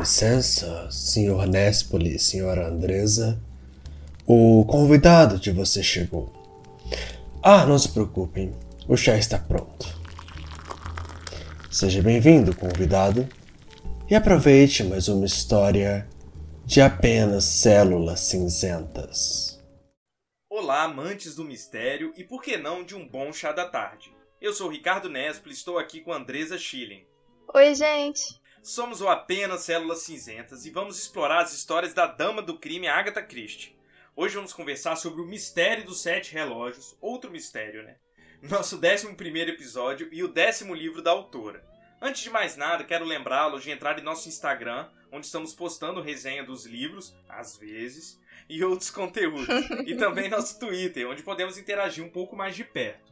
[0.00, 3.38] licença, senhor Nespoli e senhora Andresa.
[4.26, 6.32] O convidado de você chegou.
[7.42, 8.54] Ah, não se preocupem,
[8.88, 9.86] o chá está pronto.
[11.70, 13.28] Seja bem-vindo, convidado,
[14.08, 16.08] e aproveite mais uma história
[16.64, 19.62] de apenas células cinzentas.
[20.48, 24.10] Olá, amantes do mistério e por que não de um bom chá da tarde.
[24.40, 27.04] Eu sou Ricardo Nespoli e estou aqui com Andresa Schilling.
[27.52, 28.39] Oi, gente.
[28.62, 33.22] Somos o Apenas Células Cinzentas e vamos explorar as histórias da dama do crime Agatha
[33.22, 33.74] Christie.
[34.14, 37.96] Hoje vamos conversar sobre o mistério dos sete relógios, outro mistério, né?
[38.42, 41.64] Nosso décimo primeiro episódio e o décimo livro da autora.
[42.02, 46.44] Antes de mais nada, quero lembrá-los de entrar em nosso Instagram, onde estamos postando resenha
[46.44, 49.48] dos livros, às vezes, e outros conteúdos.
[49.86, 53.09] e também nosso Twitter, onde podemos interagir um pouco mais de perto.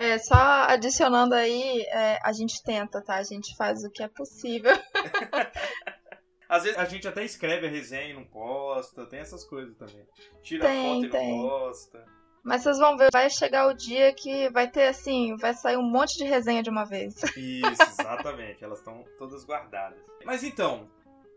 [0.00, 3.16] É, só adicionando aí, é, a gente tenta, tá?
[3.16, 4.72] A gente faz o que é possível.
[6.48, 10.04] Às vezes a gente até escreve a resenha e não posta, tem essas coisas também.
[10.42, 11.28] Tira Tem, a foto tem.
[11.28, 12.04] e não posta.
[12.42, 15.82] Mas vocês vão ver, vai chegar o dia que vai ter assim, vai sair um
[15.82, 17.14] monte de resenha de uma vez.
[17.36, 18.64] Isso, exatamente.
[18.64, 20.00] Elas estão todas guardadas.
[20.24, 20.90] Mas então,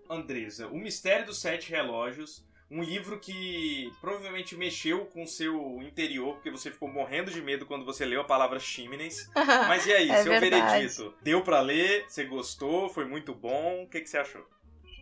[0.09, 6.33] Andresa, O Mistério dos Sete Relógios, um livro que provavelmente mexeu com o seu interior,
[6.33, 9.29] porque você ficou morrendo de medo quando você leu a palavra chimneys.
[9.67, 10.71] Mas e aí, É seu verdade.
[10.73, 11.13] veredito?
[11.21, 12.05] Deu pra ler?
[12.07, 12.89] Você gostou?
[12.89, 13.83] Foi muito bom?
[13.83, 14.43] O que, que você achou?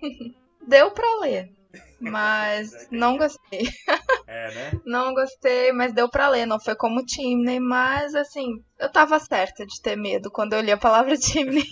[0.68, 1.50] Deu pra ler,
[2.00, 3.68] mas não gostei.
[4.28, 4.72] É, né?
[4.86, 6.46] Não gostei, mas deu pra ler.
[6.46, 10.72] Não foi como Chimney, mas assim, eu tava certa de ter medo quando eu li
[10.72, 11.64] a palavra Chimney.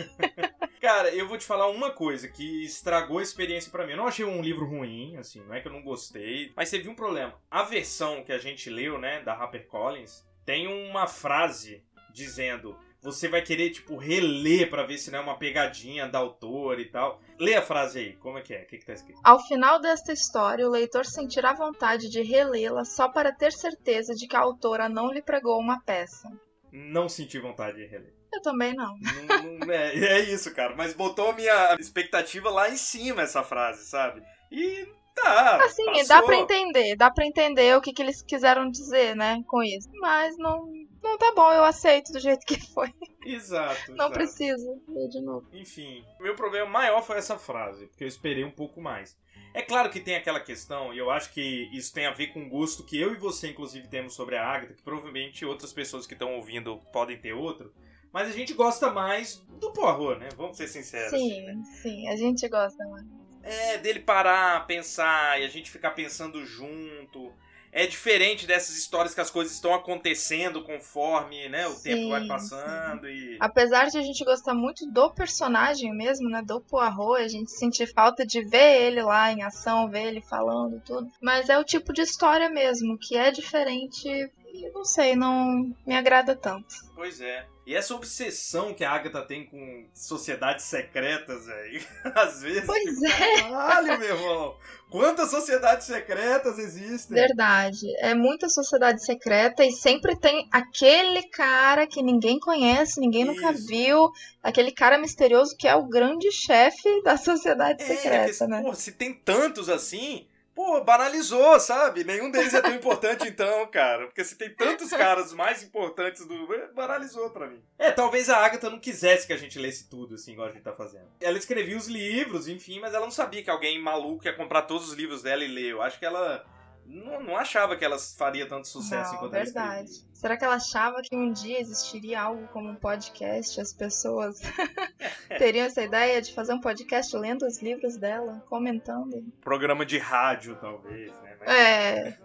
[0.79, 3.91] Cara, eu vou te falar uma coisa que estragou a experiência pra mim.
[3.91, 6.87] Eu não achei um livro ruim, assim, não é que eu não gostei, mas teve
[6.87, 7.33] um problema.
[7.51, 13.41] A versão que a gente leu, né, da HarperCollins, tem uma frase dizendo: você vai
[13.41, 17.19] querer tipo reler pra ver se não é uma pegadinha da autora e tal.
[17.37, 18.63] Lê a frase aí, como é que é?
[18.63, 19.19] O que, que tá escrito?
[19.23, 24.27] Ao final desta história, o leitor sentirá vontade de relê-la só para ter certeza de
[24.27, 26.29] que a autora não lhe pregou uma peça.
[26.71, 28.13] Não senti vontade de reler.
[28.39, 28.95] Eu também não.
[28.97, 30.73] Não- não- é, é isso, cara.
[30.75, 34.21] Mas botou a minha expectativa lá em cima essa frase, sabe?
[34.51, 35.63] E tá.
[35.65, 36.07] Assim, passou.
[36.07, 39.89] dá pra entender, dá pra entender o que, que eles quiseram dizer, né, com isso.
[39.95, 40.71] Mas não,
[41.03, 42.93] não tá bom, eu aceito do jeito que foi.
[43.25, 43.89] Exato.
[43.89, 44.13] Não exato.
[44.13, 45.45] preciso ler de novo.
[45.53, 49.17] Enfim, o meu problema maior foi essa frase, porque eu esperei um pouco mais.
[49.53, 52.43] É claro que tem aquela questão, e eu acho que isso tem a ver com
[52.43, 56.05] o gosto que eu e você, inclusive, temos sobre a Agatha, que provavelmente outras pessoas
[56.05, 57.73] que estão ouvindo podem ter outro,
[58.11, 60.29] mas a gente gosta mais do Poirot, né?
[60.35, 61.13] Vamos ser sinceros.
[61.13, 61.53] assim, né?
[61.53, 63.05] Sim, sim, a gente gosta, né?
[63.43, 67.33] É, dele parar, pensar e a gente ficar pensando junto.
[67.71, 72.25] É diferente dessas histórias que as coisas estão acontecendo conforme né, o tempo Sim, vai
[72.25, 73.37] passando e.
[73.39, 77.85] Apesar de a gente gostar muito do personagem mesmo, né, do Poirot, a gente sentir
[77.93, 81.11] falta de ver ele lá em ação, ver ele falando tudo.
[81.21, 84.07] Mas é o tipo de história mesmo, que é diferente
[84.51, 86.75] e não sei, não me agrada tanto.
[86.95, 87.45] Pois é.
[87.69, 91.79] E essa obsessão que a Agatha tem com sociedades secretas, velho.
[92.15, 92.65] Às vezes.
[92.65, 93.41] Pois tipo, é.
[93.43, 94.55] Caralho, meu irmão.
[94.89, 97.15] Quantas sociedades secretas existem?
[97.15, 97.85] Verdade.
[97.99, 103.67] É muita sociedade secreta e sempre tem aquele cara que ninguém conhece, ninguém nunca Isso.
[103.67, 104.09] viu,
[104.41, 108.63] aquele cara misterioso que é o grande chefe da sociedade É, secreta, porque, né?
[108.63, 110.25] pô, se tem tantos assim,
[110.59, 112.03] pô, banalizou, sabe?
[112.03, 114.07] Nenhum deles é tão importante então, cara.
[114.07, 116.53] Porque se tem tantos caras mais importantes do.
[116.53, 117.63] é, Banalizou pra mim.
[117.77, 120.63] É, talvez a Agatha não quisesse que a gente lesse tudo, assim, igual a gente
[120.63, 121.07] tá fazendo.
[121.21, 124.89] Ela escrevia os livros, enfim, mas ela não sabia que alguém maluco ia comprar todos
[124.89, 125.71] os livros dela e ler.
[125.71, 126.45] Eu acho que ela.
[126.91, 129.57] Não, não achava que ela faria tanto sucesso Não, enquanto verdade.
[129.75, 130.09] ela escrevia.
[130.11, 133.61] Será que ela achava que um dia existiria algo como um podcast?
[133.61, 134.41] As pessoas
[135.37, 139.23] teriam essa ideia de fazer um podcast lendo os livros dela, comentando?
[139.41, 141.37] Programa de rádio, talvez, né?
[141.39, 142.17] Mas- É,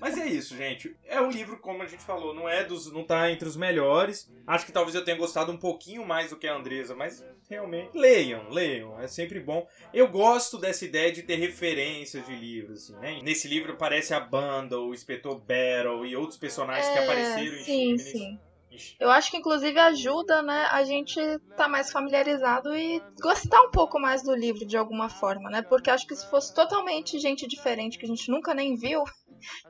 [0.00, 0.94] Mas é isso, gente.
[1.06, 2.92] É um livro, como a gente falou, não é dos.
[2.92, 4.30] não tá entre os melhores.
[4.46, 7.96] Acho que talvez eu tenha gostado um pouquinho mais do que a Andresa, mas realmente.
[7.96, 9.00] Leiam, leiam.
[9.00, 9.66] É sempre bom.
[9.92, 13.20] Eu gosto dessa ideia de ter referências de livros, assim, né?
[13.22, 17.62] Nesse livro aparece a banda, o Inspetor Battle e outros personagens que é, apareceram em
[17.62, 18.02] sim, Chimneys.
[18.02, 18.38] sim.
[18.70, 18.96] Ixi.
[19.00, 21.20] Eu acho que inclusive ajuda, né, a gente
[21.56, 25.62] tá mais familiarizado e gostar um pouco mais do livro de alguma forma, né?
[25.62, 29.04] Porque acho que se fosse totalmente gente diferente que a gente nunca nem viu,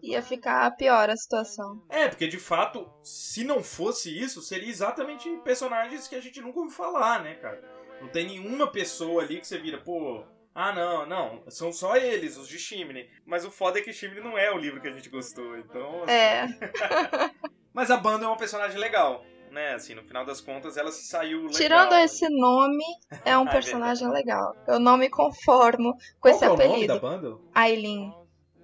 [0.02, 1.82] ia ficar pior a situação.
[1.88, 6.58] É, porque de fato, se não fosse isso, seria exatamente personagens que a gente nunca
[6.60, 7.62] ouviu falar, né, cara?
[8.00, 10.22] Não tem nenhuma pessoa ali que você vira, pô.
[10.54, 11.42] Ah, não, não.
[11.48, 13.08] São só eles, os de Chimney.
[13.24, 16.02] Mas o foda é que Chimney não é o livro que a gente gostou, então.
[16.02, 16.46] assim, É,
[17.72, 19.24] Mas a banda é uma personagem legal.
[19.52, 19.74] né?
[19.74, 21.52] Assim, no final das contas, ela se saiu legal.
[21.52, 22.84] Tirando esse nome,
[23.24, 24.54] é um Ah, é personagem legal.
[24.66, 27.00] Eu não me conformo com Qual esse é o nome da apelido.
[27.00, 27.50] Bundle?
[27.54, 28.12] Aileen.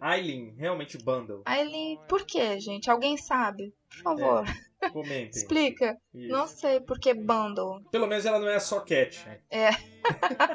[0.04, 1.42] Aileen, realmente Bundle.
[1.46, 2.90] Aileen, por quê, gente?
[2.90, 3.72] Alguém sabe?
[3.88, 4.44] Por favor,
[4.92, 5.30] Comentem.
[5.32, 5.96] explica.
[6.12, 6.28] Isso.
[6.30, 7.82] Não sei por que bundle.
[7.90, 9.24] Pelo menos ela não é a Socket.
[9.24, 9.40] né?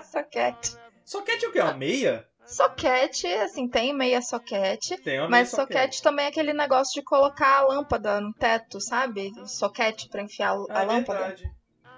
[0.03, 0.77] soquete.
[1.03, 1.59] Socket é o quê?
[1.61, 2.27] Uma meia?
[2.45, 4.97] Soquete, assim, tem meia soquete.
[5.01, 8.79] Tem uma Mas meia soquete também é aquele negócio de colocar a lâmpada no teto,
[8.79, 9.31] sabe?
[9.47, 11.19] Soquete pra enfiar Ah, a é lâmpada.
[11.19, 11.51] verdade.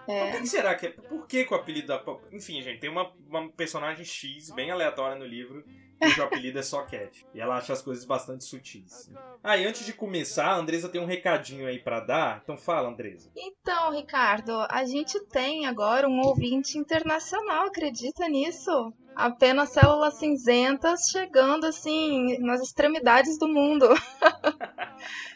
[0.08, 0.32] É.
[0.32, 0.90] Por que será que é?
[0.90, 2.04] Por que, que o apelido da.
[2.32, 5.64] Enfim, gente, tem uma, uma personagem X bem aleatória no livro
[6.02, 7.24] cujo apelido é Socket.
[7.34, 9.10] E ela acha as coisas bastante sutis.
[9.44, 12.42] Ah, e antes de começar, a Andresa tem um recadinho aí pra dar.
[12.44, 13.30] Então fala, Andresa.
[13.36, 18.94] Então, Ricardo, a gente tem agora um ouvinte internacional, acredita nisso?
[19.16, 23.88] Apenas células cinzentas chegando assim nas extremidades do mundo.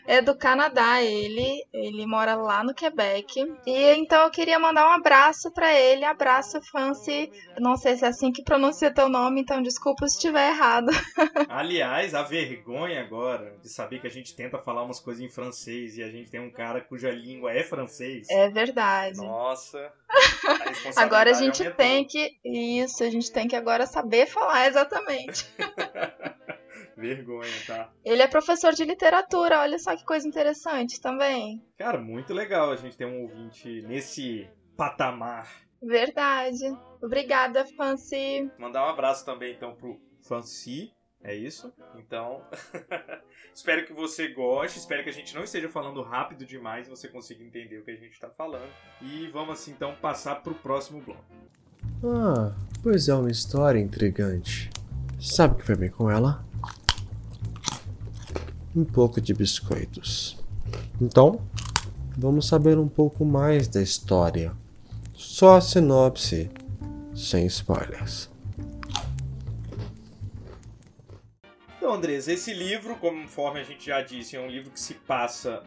[0.08, 3.42] é do Canadá, ele, ele mora lá no Quebec.
[3.66, 7.32] E então eu queria mandar um abraço pra ele, abraço Fancy.
[7.60, 10.88] Não sei se é assim que pronuncia teu nome, então desculpa se estiver errado.
[11.50, 15.98] Aliás, a vergonha agora de saber que a gente tenta falar umas coisas em francês
[15.98, 18.28] e a gente tem um cara cuja língua é francês.
[18.30, 19.18] É verdade.
[19.18, 19.92] Nossa.
[20.96, 21.78] a Agora a gente aumentou.
[21.78, 22.38] tem que.
[22.44, 25.46] Isso, a gente tem que agora saber falar exatamente.
[26.98, 27.92] Vergonha, tá?
[28.04, 31.64] Ele é professor de literatura, olha só que coisa interessante também.
[31.78, 35.50] Cara, muito legal a gente ter um ouvinte nesse patamar.
[35.82, 36.64] Verdade.
[37.02, 38.50] Obrigada, Fancy.
[38.58, 40.92] Mandar um abraço também, então, pro Fancy.
[41.22, 41.74] É isso?
[41.98, 42.44] Então,
[43.54, 44.78] espero que você goste.
[44.78, 47.92] Espero que a gente não esteja falando rápido demais e você consiga entender o que
[47.92, 48.72] a gente está falando.
[49.02, 51.26] E vamos, assim, então, passar pro próximo bloco.
[52.04, 54.70] Ah, pois é uma história intrigante.
[55.20, 56.46] Sabe o que vai bem com ela?
[58.76, 60.38] Um pouco de biscoitos.
[61.02, 61.42] Então,
[62.18, 64.52] vamos saber um pouco mais da história.
[65.14, 66.50] Só a sinopse,
[67.14, 68.30] sem spoilers.
[71.78, 75.64] Então, Andres, esse livro, conforme a gente já disse, é um livro que se passa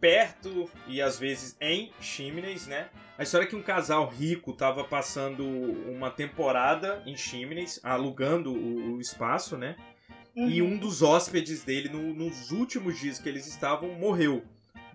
[0.00, 2.88] perto e às vezes em Chimneys, né?
[3.16, 8.96] A história é que um casal rico estava passando uma temporada em Chimneys, alugando o,
[8.96, 9.76] o espaço, né?
[10.34, 10.72] E Uhum.
[10.74, 14.42] um dos hóspedes dele, no- nos últimos dias que eles estavam, morreu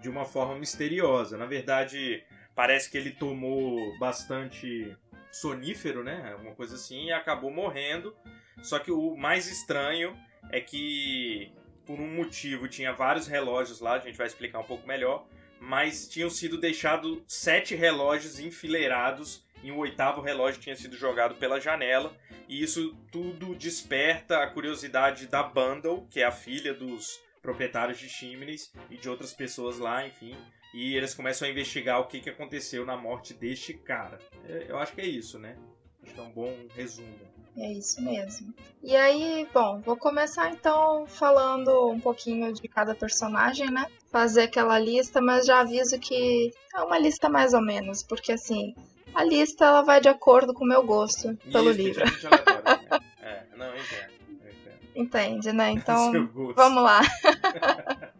[0.01, 1.38] de uma forma misteriosa.
[1.38, 2.24] Na verdade,
[2.56, 4.95] parece que ele tomou bastante
[5.31, 6.31] sonífero, né?
[6.34, 8.16] Alguma coisa assim, e acabou morrendo.
[8.63, 10.18] Só que o mais estranho
[10.51, 11.51] é que,
[11.86, 15.28] por um motivo, tinha vários relógios lá, a gente vai explicar um pouco melhor,
[15.60, 21.59] mas tinham sido deixados sete relógios enfileirados e o oitavo relógio tinha sido jogado pela
[21.59, 22.15] janela.
[22.48, 28.09] E isso tudo desperta a curiosidade da Bundle, que é a filha dos proprietários de
[28.09, 30.36] Chimneys e de outras pessoas lá, enfim.
[30.74, 34.19] E eles começam a investigar o que, que aconteceu na morte deste cara.
[34.45, 35.57] É, Eu acho que é isso, né?
[36.03, 37.15] Acho que é um bom resumo.
[37.57, 38.53] É isso mesmo.
[38.83, 43.88] E aí, bom, vou começar então falando um pouquinho de cada personagem, né?
[44.12, 48.75] Fazer aquela lista, mas já aviso que é uma lista mais ou menos, porque assim,
[49.17, 52.03] a lista ela vai de acordo com o meu gosto pelo Isso, livro.
[52.03, 52.99] aleatório, né?
[53.21, 54.11] É, não, eu entendo.
[54.43, 54.79] Eu entendo.
[54.95, 55.71] Entende, né?
[55.73, 56.11] Então,
[56.55, 57.01] vamos lá.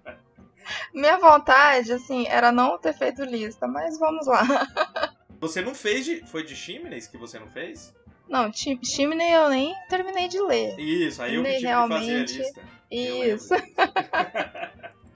[0.94, 4.44] Minha vontade, assim, era não ter feito lista, mas vamos lá.
[5.40, 6.26] Você não fez de.
[6.26, 7.94] Foi de Chimneys que você não fez?
[8.28, 10.78] Não, Chim- Chimney eu nem terminei de ler.
[10.80, 12.38] Isso, aí eu tive que fazer a realmente.
[12.40, 12.62] lista.
[12.90, 13.54] Isso.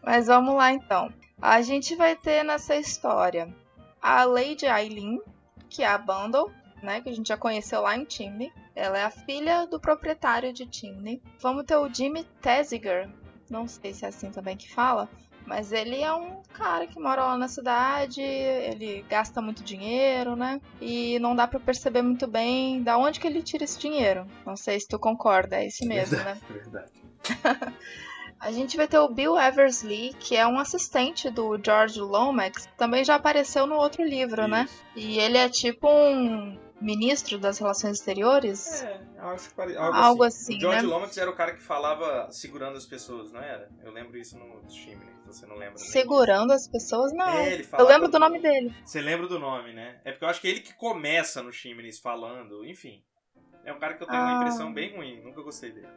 [0.03, 1.11] Mas vamos lá então.
[1.41, 3.51] A gente vai ter nessa história
[3.99, 5.19] a Lady Aileen,
[5.71, 6.51] que é a Bundle,
[6.83, 7.01] né?
[7.01, 8.51] Que a gente já conheceu lá em Chimney.
[8.75, 11.21] Ela é a filha do proprietário de Chimney.
[11.39, 13.09] Vamos ter o Jimmy Tesiger.
[13.49, 15.09] Não sei se é assim também que fala.
[15.45, 20.61] Mas ele é um cara que mora lá na cidade, ele gasta muito dinheiro, né?
[20.79, 24.27] E não dá pra perceber muito bem da onde que ele tira esse dinheiro.
[24.45, 26.37] Não sei se tu concorda, é esse mesmo, né?
[26.47, 26.91] Verdade.
[28.41, 33.03] A gente vai ter o Bill Eversley, que é um assistente do George Lomax, também
[33.05, 34.65] já apareceu no outro livro, né?
[34.95, 35.07] Isso.
[35.07, 38.81] E ele é tipo um ministro das relações exteriores.
[38.81, 39.77] É, acho que pare...
[39.77, 40.55] algo, Algo assim.
[40.55, 40.87] assim, O George né?
[40.91, 43.69] Lomax era o cara que falava segurando as pessoas, não era?
[43.83, 45.73] Eu lembro isso no Chimney, você não lembra?
[45.73, 45.85] né?
[45.85, 47.29] Segurando as pessoas, não.
[47.29, 48.73] É, ele Eu falava lembro do nome dele.
[48.83, 50.01] Você lembra do nome, né?
[50.03, 53.03] É porque eu acho que ele que começa no Chimneys falando, enfim.
[53.63, 54.41] É um cara que eu tenho uma Ah.
[54.41, 55.87] impressão bem ruim, nunca gostei dele.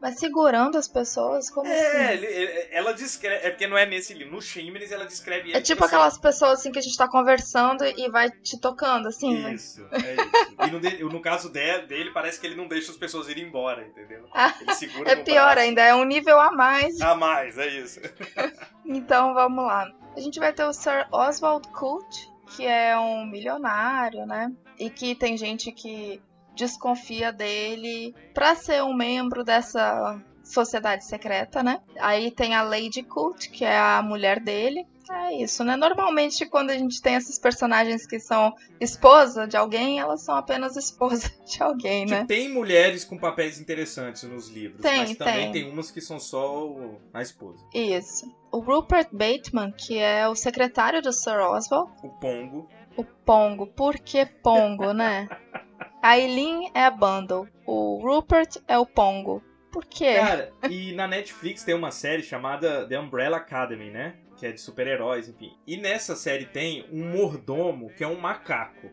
[0.00, 2.12] Mas segurando as pessoas, como É, assim?
[2.14, 3.46] ele- ele- ela descreve.
[3.46, 4.32] É porque não é nesse livro.
[4.34, 5.52] No Chimneys ela descreve.
[5.52, 9.08] É tipo assim, aquelas pessoas assim que a gente tá conversando e vai te tocando,
[9.08, 9.52] assim, né?
[9.54, 10.98] Isso, é isso.
[10.98, 13.86] E no, no caso dele, dele, parece que ele não deixa as pessoas irem embora,
[13.86, 14.26] entendeu?
[14.32, 15.58] Ah, Ele segura É pior braço.
[15.60, 17.00] ainda, é um nível a mais.
[17.00, 18.00] A mais, é isso.
[18.86, 19.88] Então vamos lá.
[20.16, 22.26] A gente vai ter o Sir Oswald Colt,
[22.56, 24.50] que é um milionário, né?
[24.78, 26.20] E que tem gente que
[26.60, 31.80] desconfia dele para ser um membro dessa sociedade secreta, né?
[31.98, 34.84] Aí tem a Lady Cult, que é a mulher dele.
[35.12, 35.74] É isso, né?
[35.76, 40.76] Normalmente, quando a gente tem esses personagens que são esposa de alguém, elas são apenas
[40.76, 42.24] esposa de alguém, né?
[42.26, 45.64] Tem mulheres com papéis interessantes nos livros, Tem, mas também tem.
[45.64, 47.58] tem umas que são só o- a esposa.
[47.74, 48.24] Isso.
[48.52, 52.68] O Rupert Bateman, que é o secretário do Sir Oswald, O Pongo.
[52.96, 53.66] o Pongo.
[53.66, 55.28] Por que Pongo, né?
[56.02, 57.46] A Eileen é a Bundle.
[57.66, 59.42] O Rupert é o Pongo.
[59.70, 60.14] Por quê?
[60.14, 64.16] Cara, e na Netflix tem uma série chamada The Umbrella Academy, né?
[64.36, 65.56] Que é de super-heróis, enfim.
[65.66, 68.90] E nessa série tem um mordomo que é um macaco.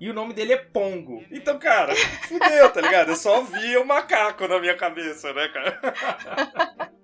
[0.00, 1.24] E o nome dele é Pongo.
[1.30, 1.94] Então, cara,
[2.28, 3.10] fudeu, tá ligado?
[3.10, 5.80] Eu só via o macaco na minha cabeça, né, cara?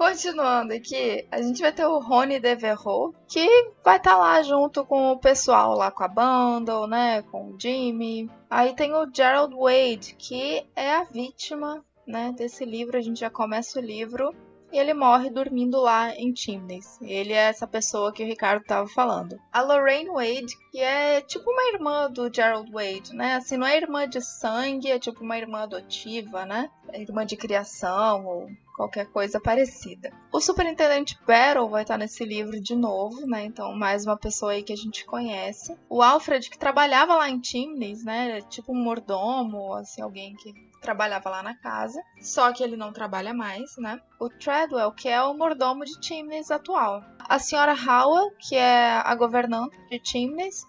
[0.00, 3.46] Continuando aqui, a gente vai ter o Rony Devereux, que
[3.84, 8.30] vai estar lá junto com o pessoal lá com a Bundle, né, com o Jimmy.
[8.48, 12.96] Aí tem o Gerald Wade, que é a vítima, né, desse livro.
[12.96, 14.34] A gente já começa o livro
[14.72, 16.98] e ele morre dormindo lá em Chimneys.
[17.02, 19.40] Ele é essa pessoa que o Ricardo estava falando.
[19.52, 23.34] A Lorraine Wade, que é tipo uma irmã do Gerald Wade, né?
[23.34, 26.70] Assim, não é irmã de sangue, é tipo uma irmã adotiva, né?
[26.94, 30.10] Irmã de criação ou qualquer coisa parecida.
[30.32, 33.44] O Superintendente Battle vai estar nesse livro de novo, né?
[33.44, 35.76] Então, mais uma pessoa aí que a gente conhece.
[35.88, 38.40] O Alfred, que trabalhava lá em Chimneys, né?
[38.42, 42.02] Tipo um mordomo, assim, alguém que trabalhava lá na casa.
[42.20, 44.00] Só que ele não trabalha mais, né?
[44.18, 47.02] O Treadwell, que é o mordomo de Chimneys atual.
[47.18, 50.64] A senhora Howell, que é a governanta de Chimneys.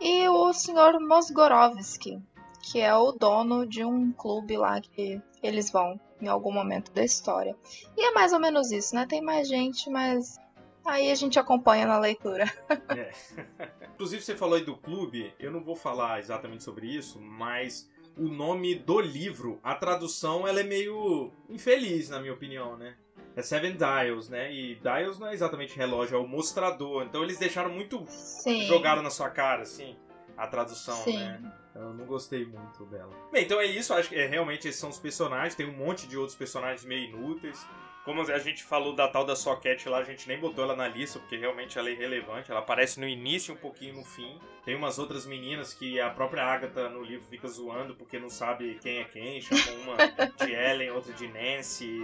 [0.00, 2.22] E o senhor Mosgorovsky,
[2.62, 7.04] que é o dono de um clube lá que eles vão em algum momento da
[7.04, 7.56] história.
[7.96, 9.06] E é mais ou menos isso, né?
[9.06, 10.36] Tem mais gente, mas
[10.84, 12.44] aí a gente acompanha na leitura.
[12.96, 13.12] É.
[13.94, 18.28] Inclusive, você falou aí do clube, eu não vou falar exatamente sobre isso, mas o
[18.28, 22.96] nome do livro, a tradução, ela é meio infeliz, na minha opinião, né?
[23.36, 24.52] É Seven Dials, né?
[24.52, 27.04] E Dials não é exatamente relógio, é o mostrador.
[27.04, 28.04] Então eles deixaram muito.
[28.08, 28.66] Sim.
[28.66, 29.96] jogaram na sua cara, assim,
[30.36, 31.18] a tradução, Sim.
[31.18, 31.52] né?
[31.74, 33.12] Eu não gostei muito dela.
[33.30, 36.08] Bem, então é isso, acho que é, realmente esses são os personagens, tem um monte
[36.08, 37.64] de outros personagens meio inúteis.
[38.08, 40.88] Como a gente falou da tal da Socket lá, a gente nem botou ela na
[40.88, 42.50] lista, porque realmente ela é irrelevante.
[42.50, 44.40] Ela aparece no início e um pouquinho no fim.
[44.64, 48.78] Tem umas outras meninas que a própria Agatha no livro fica zoando porque não sabe
[48.80, 49.42] quem é quem.
[49.42, 49.96] Chama uma
[50.42, 52.00] de Ellen, outra de Nancy.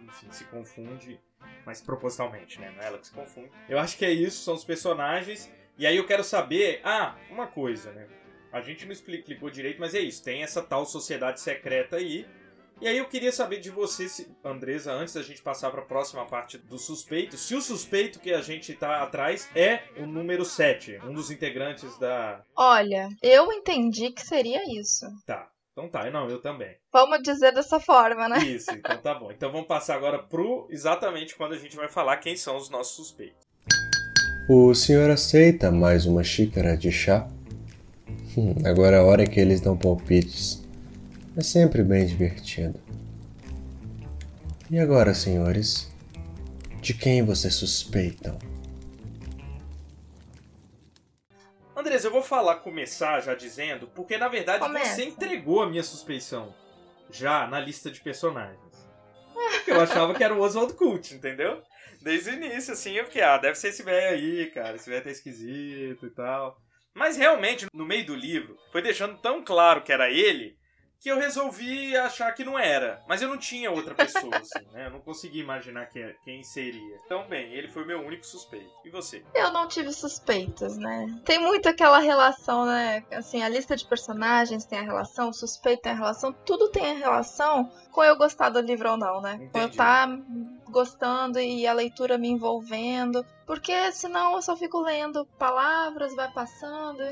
[0.00, 1.18] Enfim, se confunde.
[1.66, 2.72] Mas propositalmente, né?
[2.76, 3.50] Não é ela que se confunde.
[3.68, 5.52] Eu acho que é isso, são os personagens.
[5.76, 6.80] E aí eu quero saber.
[6.84, 8.06] Ah, uma coisa, né?
[8.52, 10.22] A gente não explicou direito, mas é isso.
[10.22, 12.28] Tem essa tal sociedade secreta aí.
[12.80, 15.84] E aí eu queria saber de você, se- Andresa, antes da gente passar para a
[15.84, 20.44] próxima parte do suspeito, se o suspeito que a gente tá atrás é o número
[20.44, 22.40] 7, um dos integrantes da.
[22.56, 25.06] Olha, eu entendi que seria isso.
[25.26, 25.48] Tá.
[25.72, 26.76] Então tá, não, eu também.
[26.92, 28.38] Vamos dizer dessa forma, né?
[28.44, 29.30] Isso, então tá bom.
[29.30, 32.94] Então vamos passar agora pro exatamente quando a gente vai falar quem são os nossos
[32.96, 33.46] suspeitos.
[34.48, 37.28] O senhor aceita mais uma xícara de chá?
[38.36, 40.66] Hum, agora é a hora que eles dão palpites.
[41.38, 42.82] É sempre bem divertido.
[44.68, 45.88] E agora, senhores?
[46.80, 48.36] De quem vocês suspeitam?
[51.76, 54.96] Andresa, eu vou falar, começar já dizendo, porque na verdade Começa.
[54.96, 56.52] você entregou a minha suspeição
[57.08, 58.88] já na lista de personagens.
[59.32, 61.62] Porque eu achava que era o Oswald Colt, entendeu?
[62.02, 65.04] Desde o início, assim, eu fiquei, ah, deve ser esse velho aí, cara, esse velho
[65.04, 66.56] tá esquisito e tal.
[66.92, 70.57] Mas realmente, no meio do livro, foi deixando tão claro que era ele
[71.00, 73.02] que eu resolvi achar que não era.
[73.08, 74.86] Mas eu não tinha outra pessoa, assim, né?
[74.86, 76.96] Eu não consegui imaginar que- quem seria.
[77.04, 78.68] Então, bem, ele foi meu único suspeito.
[78.84, 79.24] E você?
[79.34, 81.06] Eu não tive suspeitas, né?
[81.24, 83.04] Tem muito aquela relação, né?
[83.12, 86.90] Assim, a lista de personagens tem a relação, o suspeito tem a relação, tudo tem
[86.92, 89.36] a relação com eu gostar do livro ou não, né?
[89.36, 89.70] Com eu Entendi.
[89.70, 90.08] estar
[90.68, 93.24] gostando e a leitura me envolvendo.
[93.46, 97.02] Porque senão eu só fico lendo palavras, vai passando.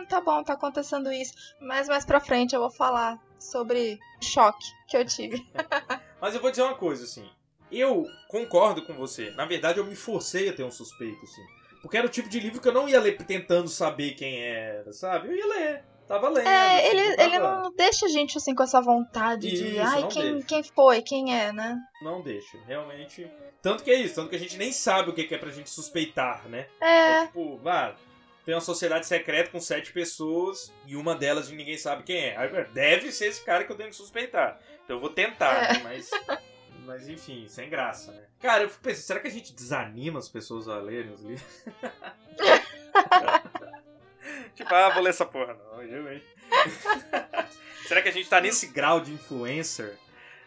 [0.00, 1.32] Hum, tá bom, tá acontecendo isso.
[1.60, 5.46] Mas mais pra frente eu vou falar sobre o choque que eu tive.
[6.20, 7.28] Mas eu vou dizer uma coisa, assim.
[7.70, 9.30] Eu concordo com você.
[9.32, 11.42] Na verdade, eu me forcei a ter um suspeito, assim.
[11.82, 14.92] Porque era o tipo de livro que eu não ia ler tentando saber quem era,
[14.92, 15.28] sabe?
[15.28, 15.84] Eu ia ler.
[16.06, 16.46] Tava lendo.
[16.46, 19.68] É, assim, ele, tava- ele não deixa a gente assim com essa vontade de.
[19.76, 20.46] Isso, Ai, não quem, deixa.
[20.46, 21.02] quem foi?
[21.02, 21.78] Quem é, né?
[22.02, 23.26] Não deixa, realmente.
[23.62, 25.70] Tanto que é isso, tanto que a gente nem sabe o que é pra gente
[25.70, 26.66] suspeitar, né?
[26.80, 27.10] É.
[27.22, 27.94] É tipo, ah,
[28.44, 32.64] tem uma sociedade secreta com sete pessoas e uma delas ninguém sabe quem é.
[32.72, 34.60] Deve ser esse cara que eu tenho que suspeitar.
[34.84, 35.72] Então eu vou tentar, É.
[35.74, 35.80] né?
[35.82, 36.10] Mas
[36.84, 38.24] Mas enfim, sem graça, né?
[38.40, 41.46] Cara, eu fico pensando, será que a gente desanima as pessoas a lerem os livros?
[44.54, 46.22] tipo, ah, vou ler essa porra não, eu, hein?
[47.88, 49.96] será que a gente tá nesse grau de influencer?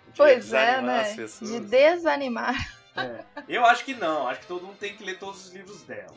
[0.08, 1.16] De pois é, né?
[1.42, 2.56] De desanimar.
[2.96, 3.24] É.
[3.48, 6.16] Eu acho que não, acho que todo mundo tem que ler todos os livros dela.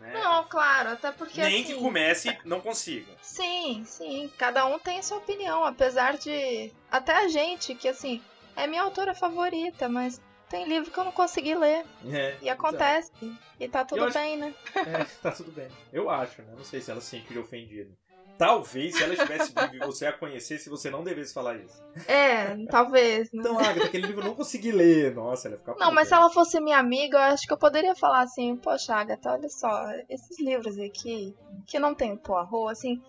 [0.00, 0.14] Né?
[0.14, 1.42] Não, claro, até porque.
[1.42, 3.12] Nem assim, que comece não consiga.
[3.20, 4.32] Sim, sim.
[4.38, 6.72] Cada um tem a sua opinião, apesar de.
[6.90, 8.22] Até a gente, que assim,
[8.56, 11.84] é minha autora favorita, mas tem livro que eu não consegui ler.
[12.10, 13.12] É, e acontece.
[13.20, 13.38] Então.
[13.60, 14.18] E tá tudo acho...
[14.18, 14.54] bem, né?
[14.74, 15.68] É, tá tudo bem.
[15.92, 16.54] Eu acho, né?
[16.56, 17.94] Não sei se ela se sentiria ofendida.
[18.40, 21.84] Talvez, se ela estivesse viva e você a conhecesse, você não devesse falar isso.
[22.08, 23.28] É, talvez.
[23.34, 23.42] Né?
[23.42, 25.14] Então, Agatha, aquele livro eu não consegui ler.
[25.14, 27.58] Nossa, ela ia ficar Não, mas se ela fosse minha amiga, eu acho que eu
[27.58, 32.72] poderia falar assim, poxa, Agatha, olha só, esses livros aqui, que não tem o Poirot,
[32.72, 33.02] assim,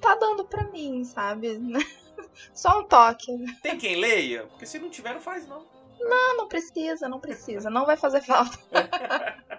[0.00, 1.60] tá dando pra mim, sabe?
[2.54, 3.32] Só um toque.
[3.62, 4.44] Tem quem leia?
[4.44, 5.66] Porque se não tiver, não faz, não.
[6.00, 7.68] Não, não precisa, não precisa.
[7.68, 8.58] Não vai fazer falta.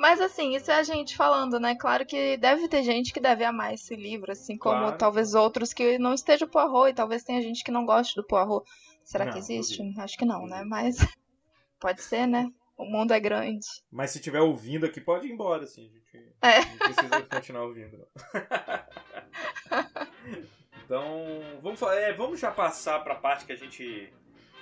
[0.00, 1.74] Mas assim, isso é a gente falando, né?
[1.74, 4.96] Claro que deve ter gente que deve amar esse livro, assim como claro.
[4.96, 8.64] talvez outros que não estejam Poirot e talvez tenha gente que não goste do Poirot.
[9.04, 9.82] Será não, que existe?
[9.98, 10.64] Acho que não, né?
[10.64, 10.96] Mas
[11.78, 12.50] pode ser, né?
[12.78, 13.66] O mundo é grande.
[13.92, 15.84] Mas se estiver ouvindo aqui, pode ir embora, assim.
[15.84, 16.64] A gente é.
[16.64, 18.08] não precisa continuar ouvindo.
[20.82, 24.10] então, vamos, é, vamos já passar para a parte que a gente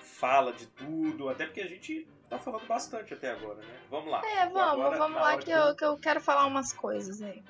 [0.02, 3.74] fala de tudo, até porque a gente tá falando bastante até agora, né?
[3.90, 4.22] Vamos lá.
[4.24, 7.42] É, vamos, agora, vamos lá que, que, eu, que eu quero falar umas coisas aí.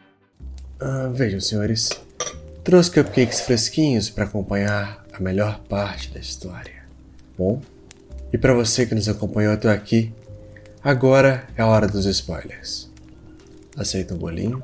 [0.81, 1.91] Ah, vejam, senhores.
[2.63, 6.85] Trouxe cupcakes fresquinhos para acompanhar a melhor parte da história.
[7.37, 7.61] Bom,
[8.33, 10.13] e para você que nos acompanhou até aqui,
[10.83, 12.91] agora é a hora dos spoilers.
[13.77, 14.63] Aceita um bolinho?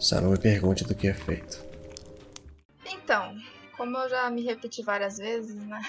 [0.00, 1.64] Só não me pergunte do que é feito.
[2.84, 3.36] Então,
[3.76, 5.80] como eu já me repeti várias vezes, né?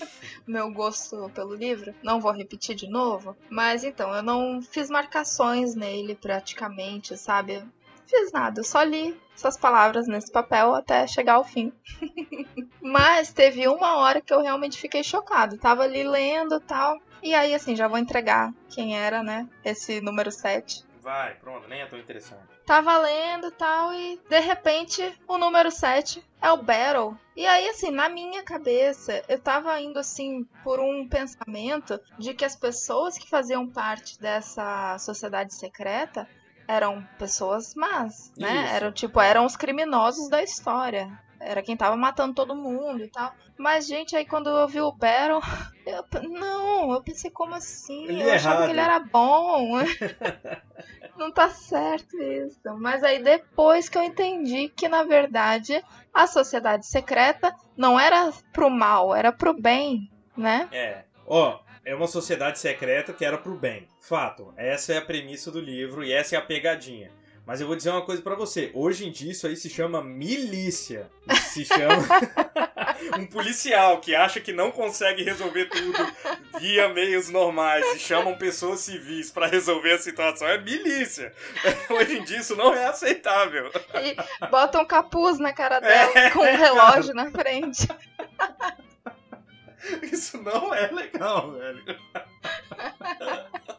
[0.46, 1.94] meu gosto pelo livro.
[2.02, 7.62] Não vou repetir de novo, mas então, eu não fiz marcações nele praticamente, sabe?
[8.06, 11.72] Fiz nada, eu só li essas palavras nesse papel até chegar ao fim.
[12.80, 15.58] mas teve uma hora que eu realmente fiquei chocado.
[15.58, 16.98] Tava ali lendo tal.
[17.22, 19.46] E aí, assim, já vou entregar quem era, né?
[19.64, 20.87] Esse número 7.
[21.00, 22.42] Vai, pronto, nem é tão interessante.
[22.66, 27.16] Tá valendo tal, e de repente o número 7 é o Battle.
[27.36, 32.44] E aí, assim, na minha cabeça, eu tava indo assim por um pensamento de que
[32.44, 36.28] as pessoas que faziam parte dessa sociedade secreta
[36.66, 38.64] eram pessoas más, né?
[38.64, 38.74] Isso.
[38.74, 41.10] Eram tipo, eram os criminosos da história.
[41.40, 43.32] Era quem tava matando todo mundo e tal.
[43.56, 45.40] Mas, gente, aí quando eu vi o Battle,
[45.86, 48.04] eu, não, eu pensei, como assim?
[48.04, 48.66] Ele eu é achava errado.
[48.66, 49.78] que ele era bom.
[51.18, 52.60] não tá certo isso.
[52.78, 55.82] Mas aí depois que eu entendi que, na verdade,
[56.14, 60.68] a sociedade secreta não era pro mal, era pro bem, né?
[60.72, 61.04] É.
[61.26, 63.88] Ó, é uma sociedade secreta que era pro bem.
[64.00, 64.52] Fato.
[64.56, 67.10] Essa é a premissa do livro e essa é a pegadinha.
[67.48, 68.70] Mas eu vou dizer uma coisa para você.
[68.74, 71.10] Hoje em dia isso aí se chama milícia.
[71.50, 72.04] Se chama
[73.18, 75.98] um policial que acha que não consegue resolver tudo
[76.60, 80.46] via meios normais e chamam pessoas civis para resolver a situação.
[80.46, 81.32] É milícia.
[81.88, 83.72] Hoje em dia isso não é aceitável.
[83.94, 84.14] E
[84.50, 87.24] botam um capuz na cara dela é, com um relógio cara.
[87.24, 87.88] na frente.
[90.02, 91.82] Isso não é legal, velho.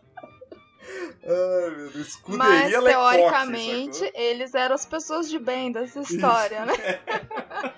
[1.24, 2.08] Ai, meu Deus.
[2.08, 6.74] Escuderia Mas, teoricamente, eles eram as pessoas de bem dessa história, né?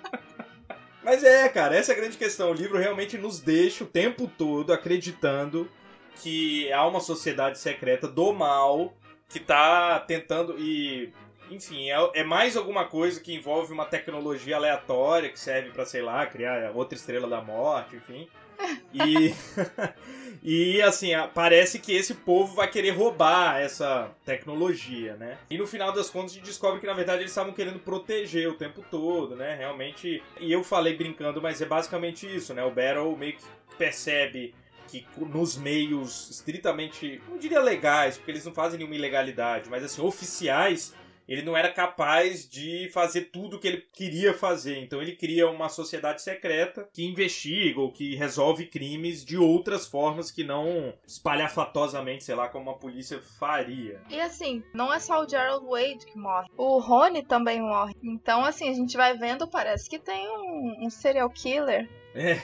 [1.04, 2.52] Mas é, cara, essa é a grande questão.
[2.52, 5.70] O livro realmente nos deixa o tempo todo acreditando
[6.16, 8.94] que há uma sociedade secreta do mal
[9.28, 11.12] que tá tentando e
[11.50, 16.02] enfim, é, é, mais alguma coisa que envolve uma tecnologia aleatória que serve para sei
[16.02, 18.30] lá, criar outra estrela da morte, enfim.
[18.94, 19.34] E,
[20.44, 25.38] e assim, parece que esse povo vai querer roubar essa tecnologia, né?
[25.50, 28.50] E no final das contas a gente descobre que na verdade eles estavam querendo proteger
[28.50, 29.56] o tempo todo, né?
[29.56, 30.22] Realmente.
[30.40, 32.64] E eu falei brincando, mas é basicamente isso, né?
[32.64, 33.44] O Battle meio que
[33.78, 34.54] percebe
[34.88, 40.02] que nos meios estritamente, não diria legais, porque eles não fazem nenhuma ilegalidade, mas assim,
[40.02, 40.94] oficiais,
[41.28, 44.78] ele não era capaz de fazer tudo o que ele queria fazer.
[44.80, 50.32] Então ele cria uma sociedade secreta que investiga ou que resolve crimes de outras formas
[50.32, 54.02] que não espalhafatosamente, sei lá, como a polícia faria.
[54.10, 56.48] E assim, não é só o Gerald Wade que morre.
[56.58, 57.96] O Rony também morre.
[58.04, 62.42] Então, assim, a gente vai vendo, parece que tem um, um serial killer é.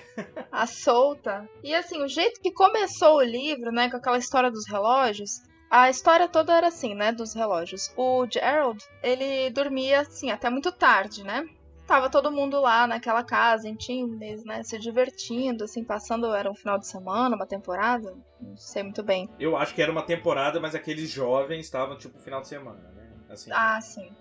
[0.51, 1.47] a solta.
[1.63, 5.89] E assim, o jeito que começou o livro, né, com aquela história dos relógios, a
[5.89, 7.93] história toda era assim, né, dos relógios.
[7.97, 11.45] O Gerald, ele dormia assim até muito tarde, né?
[11.87, 16.53] tava todo mundo lá naquela casa, em times, né, se divertindo, assim, passando, era um
[16.53, 19.29] final de semana, uma temporada, não sei muito bem.
[19.39, 23.07] Eu acho que era uma temporada, mas aqueles jovens estavam, tipo, final de semana, né?
[23.29, 23.49] Assim.
[23.53, 24.11] Ah, sim.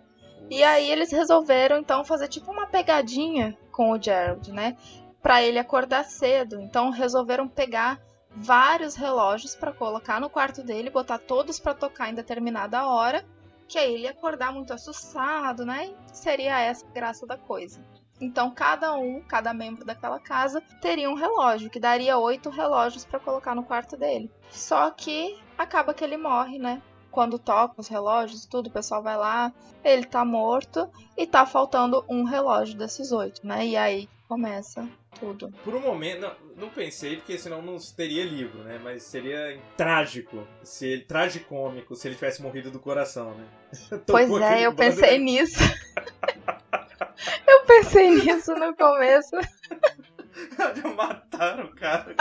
[0.49, 4.77] E aí eles resolveram, então, fazer tipo uma pegadinha com o Gerald, né?
[5.21, 6.61] Pra ele acordar cedo.
[6.61, 8.01] Então resolveram pegar
[8.37, 13.25] vários relógios para colocar no quarto dele, botar todos para tocar em determinada hora
[13.69, 15.93] que aí ele ia acordar muito assustado, né?
[16.13, 17.81] Seria essa a graça da coisa.
[18.21, 23.21] Então cada um, cada membro daquela casa teria um relógio, que daria oito relógios para
[23.21, 24.31] colocar no quarto dele.
[24.51, 26.81] Só que acaba que ele morre, né?
[27.11, 32.05] Quando toca os relógios, tudo, o pessoal vai lá, ele tá morto e tá faltando
[32.09, 33.67] um relógio desses oito, né?
[33.67, 35.53] E aí começa tudo.
[35.65, 38.81] Por um momento, não, não, pensei, porque senão não teria livro, né?
[38.83, 43.45] Mas seria trágico, se ele, tragicômico, se ele tivesse morrido do coração, né?
[44.07, 45.61] pois é, eu pensei nisso.
[47.47, 49.37] eu pensei nisso no começo.
[50.77, 52.15] Já mataram o cara.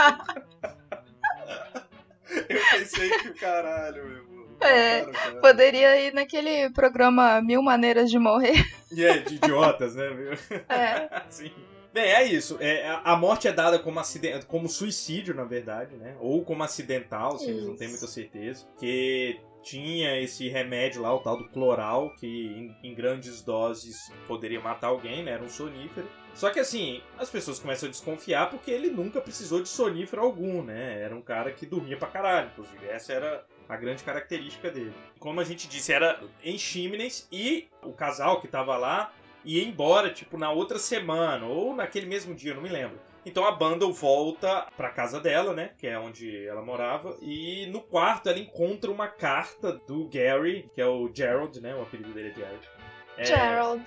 [2.48, 4.36] eu pensei que o caralho, meu.
[4.58, 5.04] É,
[5.42, 8.64] poderia ir naquele programa Mil Maneiras de Morrer.
[8.90, 10.06] E é, de idiotas, né?
[10.68, 11.22] É.
[11.28, 11.52] Sim.
[11.96, 12.58] Bem, é isso.
[12.60, 16.14] É, a morte é dada como, acidente, como suicídio, na verdade, né?
[16.20, 18.66] Ou como acidental, se eles não têm muita certeza.
[18.78, 24.60] Que tinha esse remédio lá, o tal do cloral, que em, em, grandes doses poderia
[24.60, 25.30] matar alguém, né?
[25.30, 26.06] Era um sonífero.
[26.34, 30.62] Só que assim, as pessoas começam a desconfiar porque ele nunca precisou de sonífero algum,
[30.62, 31.00] né?
[31.00, 32.86] Era um cara que dormia pra caralho, inclusive.
[32.88, 34.92] Essa era a grande característica dele.
[35.18, 39.14] Como a gente disse, era em Chimneys e o casal que tava lá
[39.46, 42.98] e ir embora, tipo, na outra semana, ou naquele mesmo dia, não me lembro.
[43.24, 45.70] Então a Bundle volta pra casa dela, né?
[45.78, 47.16] Que é onde ela morava.
[47.20, 51.74] E no quarto ela encontra uma carta do Gary, que é o Gerald, né?
[51.74, 52.68] O apelido dele é Gerald.
[53.16, 53.24] É...
[53.24, 53.84] Gerald.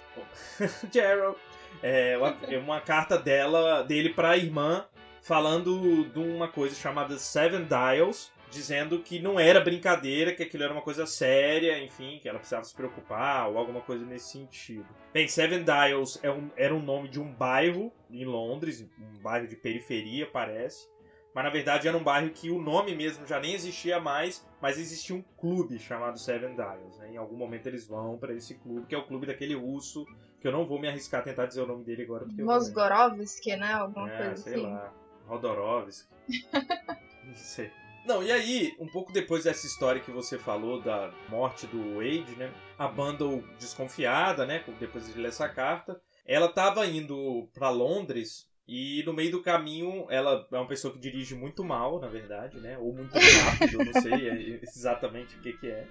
[0.91, 1.37] Gerald.
[1.81, 4.85] É uma, é uma carta dela, dele pra irmã,
[5.21, 10.73] falando de uma coisa chamada Seven Dials, dizendo que não era brincadeira, que aquilo era
[10.73, 14.87] uma coisa séria, enfim, que ela precisava se preocupar ou alguma coisa nesse sentido.
[15.13, 19.47] Bem, Seven Dials é um, era um nome de um bairro em Londres, um bairro
[19.47, 20.87] de periferia, parece.
[21.33, 24.79] Mas na verdade era um bairro que o nome mesmo já nem existia mais, mas
[24.79, 26.97] existia um clube chamado Seven Dials.
[26.97, 27.11] Né?
[27.13, 30.05] Em algum momento eles vão para esse clube, que é o clube daquele russo,
[30.41, 32.25] que eu não vou me arriscar a tentar dizer o nome dele agora.
[32.43, 33.73] Rosgorovski, né?
[33.73, 34.63] Alguma é, coisa sei assim.
[34.63, 34.93] lá.
[35.27, 36.09] Rodorovski.
[37.23, 37.71] não sei.
[38.05, 42.35] Não, e aí, um pouco depois dessa história que você falou da morte do Wade,
[42.37, 42.51] né?
[42.77, 44.63] A Bundle desconfiada, né?
[44.79, 50.05] Depois de ler essa carta, ela estava indo para Londres e no meio do caminho
[50.11, 52.77] ela é uma pessoa que dirige muito mal, na verdade, né?
[52.77, 55.87] Ou muito rápido, não sei exatamente o que, que é.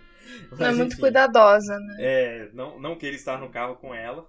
[0.51, 1.97] Mas, não é muito enfim, cuidadosa, né?
[1.99, 4.29] É, não, não queira estar no carro com ela.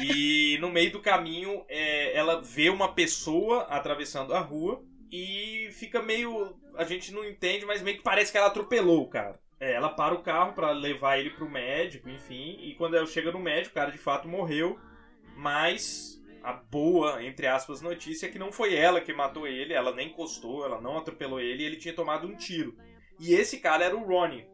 [0.00, 6.02] E no meio do caminho é, ela vê uma pessoa atravessando a rua e fica
[6.02, 6.56] meio.
[6.76, 9.40] A gente não entende, mas meio que parece que ela atropelou o cara.
[9.60, 12.58] É, ela para o carro para levar ele pro médico, enfim.
[12.60, 14.78] E quando ela chega no médico, o cara de fato morreu.
[15.36, 19.74] Mas a boa, entre aspas, notícia é que não foi ela que matou ele.
[19.74, 21.62] Ela nem encostou, ela não atropelou ele.
[21.62, 22.76] E ele tinha tomado um tiro.
[23.18, 24.46] E esse cara era o Ronnie,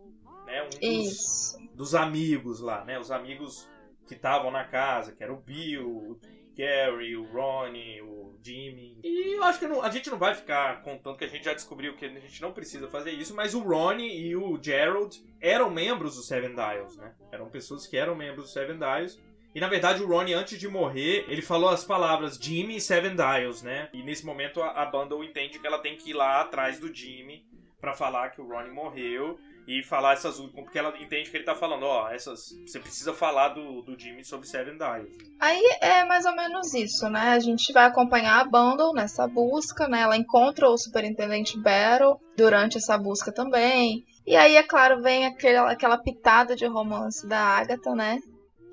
[0.47, 0.63] né?
[0.63, 2.99] Um dos, dos amigos lá, né?
[2.99, 3.69] Os amigos
[4.07, 6.19] que estavam na casa, que era o Bill,
[6.57, 8.99] Gary, o Ronnie, o Jimmy.
[9.03, 11.55] E eu acho que não, a gente não vai ficar contando que a gente já
[11.55, 15.71] descobriu que a gente não precisa fazer isso, mas o Ronnie e o Gerald eram
[15.71, 17.15] membros do Seven Dials, né?
[17.33, 19.21] Eram pessoas que eram membros do Seven Dials.
[19.55, 23.15] E na verdade o Ronnie, antes de morrer, ele falou as palavras Jimmy e Seven
[23.15, 23.89] Dials, né?
[23.93, 26.93] E nesse momento a, a Bundle entende que ela tem que ir lá atrás do
[26.93, 27.47] Jimmy
[27.81, 31.45] para falar que o Ronnie morreu e falar essas últimas, porque ela entende que ele
[31.45, 32.51] tá falando, ó, essas.
[32.67, 35.17] Você precisa falar do, do Jimmy sobre Seven Dials.
[35.41, 37.31] Aí é mais ou menos isso, né?
[37.31, 40.03] A gente vai acompanhar a Bundle nessa busca, né?
[40.03, 44.05] Ela encontra o Superintendente Battle durante essa busca também.
[44.27, 48.19] E aí, é claro, vem aquela, aquela pitada de romance da Agatha, né?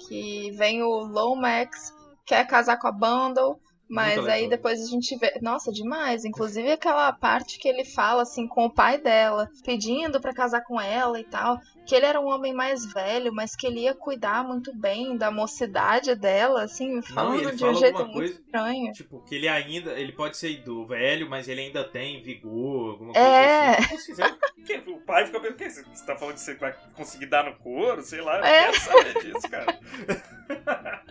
[0.07, 1.93] Que vem o Lomax,
[2.25, 3.59] quer casar com a Bundle
[3.91, 5.37] mas aí depois a gente vê.
[5.41, 6.23] Nossa, demais.
[6.23, 10.79] Inclusive aquela parte que ele fala assim com o pai dela, pedindo para casar com
[10.79, 11.59] ela e tal.
[11.85, 15.29] Que ele era um homem mais velho, mas que ele ia cuidar muito bem da
[15.29, 18.93] mocidade dela, assim, falando Não, de um jeito muito coisa, estranho.
[18.93, 19.99] Tipo, que ele ainda.
[19.99, 23.77] Ele pode ser do velho, mas ele ainda tem vigor, alguma coisa é.
[23.77, 24.13] assim.
[24.61, 27.55] Assim, o pai fica pensando, que você tá falando que você vai conseguir dar no
[27.55, 28.01] couro?
[28.03, 28.65] Sei lá, eu é.
[28.65, 29.79] quero saber disso, cara.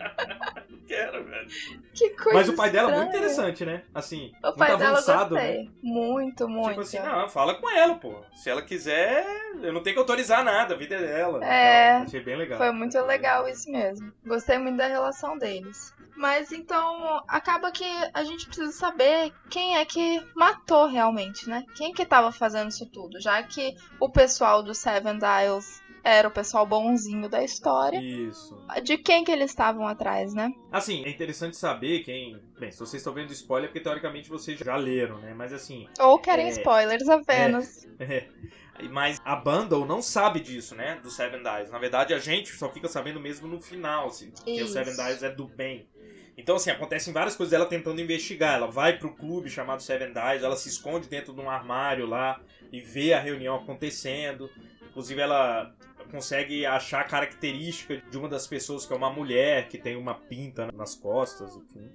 [0.91, 1.47] que era, velho.
[1.93, 3.83] Que coisa Mas o pai dela é muito interessante, né?
[3.93, 5.41] Assim, O pai muito dela avançado, né?
[5.41, 5.71] gostei.
[5.81, 6.69] Muito, muito.
[6.69, 8.13] Tipo assim, não, fala com ela, pô.
[8.35, 9.25] Se ela quiser,
[9.61, 11.45] eu não tenho que autorizar nada, a vida é dela.
[11.45, 11.93] É.
[11.93, 12.57] Então, achei bem legal.
[12.57, 14.11] Foi muito legal isso mesmo.
[14.25, 15.93] Gostei muito da relação deles.
[16.17, 21.65] Mas então, acaba que a gente precisa saber quem é que matou realmente, né?
[21.73, 26.31] Quem que tava fazendo isso tudo, já que o pessoal do Seven Dials era o
[26.31, 27.99] pessoal bonzinho da história.
[28.01, 28.57] Isso.
[28.83, 30.51] De quem que eles estavam atrás, né?
[30.71, 32.39] Assim, é interessante saber quem.
[32.59, 35.33] Bem, se vocês estão vendo spoiler, é porque teoricamente vocês já leram, né?
[35.35, 35.87] Mas assim.
[35.99, 36.49] Ou querem É.
[36.49, 37.87] spoilers apenas.
[37.99, 38.25] É.
[38.89, 40.99] Mas a Bundle não sabe disso, né?
[41.03, 41.69] Do Seven Dials.
[41.69, 44.67] Na verdade, a gente só fica sabendo mesmo no final, assim, porque o.
[44.67, 45.87] Seven Dials é do bem.
[46.37, 48.55] Então, assim, acontecem várias coisas dela tentando investigar.
[48.55, 52.41] Ela vai pro clube chamado Seven Dials, ela se esconde dentro de um armário lá
[52.71, 54.49] e vê a reunião acontecendo.
[54.89, 55.71] Inclusive, ela
[56.11, 60.13] consegue achar a característica de uma das pessoas que é uma mulher que tem uma
[60.13, 61.89] pinta nas costas, enfim.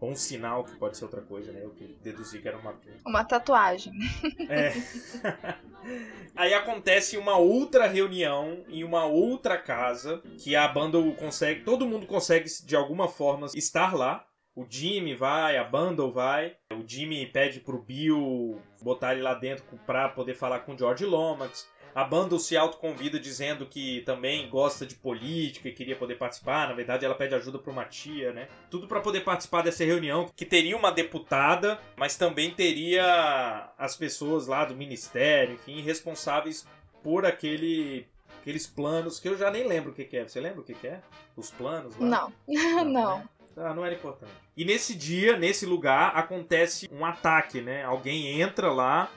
[0.00, 1.60] Ou um sinal que pode ser outra coisa, né?
[1.62, 2.98] Eu deduzi que era uma pinta.
[3.06, 3.92] Uma tatuagem.
[4.48, 4.72] É.
[6.34, 12.06] Aí acontece uma outra reunião em uma outra casa que a Bundle consegue, todo mundo
[12.06, 14.26] consegue de alguma forma estar lá.
[14.54, 16.56] O Jimmy vai, a Bundle vai.
[16.72, 21.06] O Jimmy pede pro Bill botar ele lá dentro pra poder falar com o George
[21.06, 21.66] Lomax.
[21.94, 26.68] A Bundle se autoconvida dizendo que também gosta de política e queria poder participar.
[26.68, 28.48] Na verdade, ela pede ajuda pra uma tia, né?
[28.70, 34.46] Tudo pra poder participar dessa reunião, que teria uma deputada, mas também teria as pessoas
[34.46, 36.66] lá do ministério, enfim, responsáveis
[37.02, 38.06] por aquele
[38.40, 40.26] aqueles planos que eu já nem lembro o que, que é.
[40.26, 41.00] Você lembra o que, que é?
[41.36, 42.06] Os planos lá?
[42.06, 42.32] Não.
[42.84, 43.18] Não.
[43.18, 43.28] né?
[43.54, 44.32] Ah, não era importante.
[44.56, 47.84] E nesse dia, nesse lugar, acontece um ataque, né?
[47.84, 49.10] Alguém entra lá,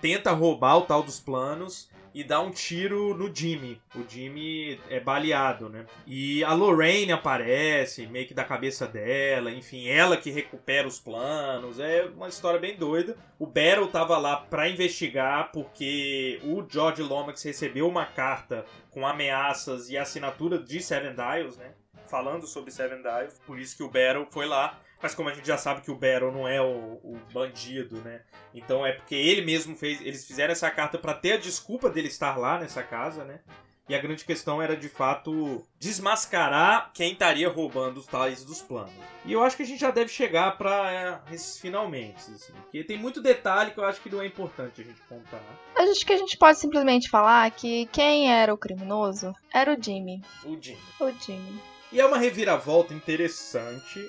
[0.00, 3.78] tenta roubar o tal dos planos e dá um tiro no Jimmy.
[3.94, 5.84] O Jimmy é baleado, né?
[6.06, 11.78] E a Lorraine aparece, meio que da cabeça dela, enfim, ela que recupera os planos.
[11.78, 13.18] É uma história bem doida.
[13.38, 19.90] O Battle tava lá pra investigar porque o George Lomax recebeu uma carta com ameaças
[19.90, 21.74] e assinatura de Seven Dials, né?
[22.08, 23.38] Falando sobre Seven Dials.
[23.46, 24.80] Por isso que o Battle foi lá.
[25.02, 28.22] Mas como a gente já sabe que o Battle não é o, o bandido, né?
[28.54, 30.00] Então é porque ele mesmo fez.
[30.00, 33.40] Eles fizeram essa carta pra ter a desculpa dele estar lá nessa casa, né?
[33.88, 38.92] E a grande questão era de fato desmascarar quem estaria roubando os tais dos planos.
[39.24, 42.82] E eu acho que a gente já deve chegar pra é, esses finalmente, assim, porque
[42.82, 45.40] tem muito detalhe que eu acho que não é importante a gente contar.
[45.76, 50.20] Acho que a gente pode simplesmente falar que quem era o criminoso era o Jimmy.
[50.44, 50.76] O Jim.
[50.98, 51.60] O Jimmy.
[51.92, 54.04] E é uma reviravolta interessante,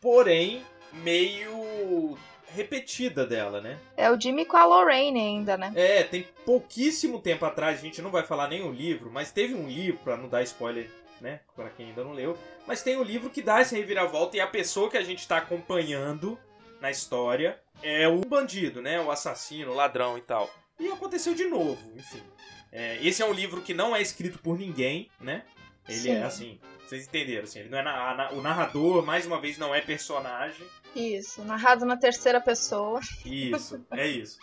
[0.00, 2.16] porém meio
[2.48, 3.78] repetida dela, né?
[3.96, 5.72] É o Jimmy com a Lorraine ainda, né?
[5.74, 9.54] É, tem pouquíssimo tempo atrás, a gente não vai falar nem o livro, mas teve
[9.54, 13.02] um livro, pra não dar spoiler, né, para quem ainda não leu, mas tem um
[13.02, 16.38] livro que dá essa reviravolta e a pessoa que a gente tá acompanhando
[16.80, 20.50] na história é o bandido, né, o assassino, o ladrão e tal.
[20.78, 22.22] E aconteceu de novo, enfim.
[22.70, 25.44] É, esse é um livro que não é escrito por ninguém, né?
[25.88, 26.10] Ele Sim.
[26.10, 29.56] é assim, vocês entenderam, assim, ele não é na- na- o narrador, mais uma vez,
[29.58, 30.66] não é personagem.
[30.94, 33.00] Isso, narrado na terceira pessoa.
[33.24, 34.38] Isso, é isso.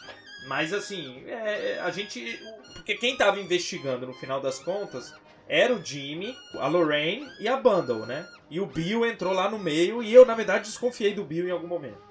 [0.47, 2.39] Mas assim, é, a gente.
[2.73, 5.13] Porque quem tava investigando no final das contas
[5.47, 8.27] era o Jimmy, a Lorraine e a Bundle, né?
[8.49, 11.51] E o Bill entrou lá no meio e eu, na verdade, desconfiei do Bill em
[11.51, 12.01] algum momento.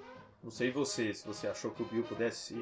[0.43, 2.55] Não sei você, se você achou que o Bill pudesse.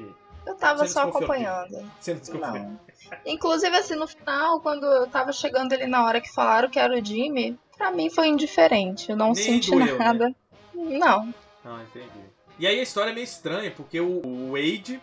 [0.45, 1.89] Eu tava só acompanhando.
[1.99, 2.53] Você não desconfiou?
[2.53, 2.79] Não.
[3.25, 6.97] Inclusive, assim, no final, quando eu tava chegando ali na hora que falaram que era
[6.97, 9.09] o Jimmy, pra mim foi indiferente.
[9.09, 10.05] Eu não Nem senti doeu, né?
[10.05, 10.35] nada.
[10.73, 11.33] Não.
[11.63, 12.09] Ah, entendi.
[12.57, 15.01] E aí a história é meio estranha, porque o Wade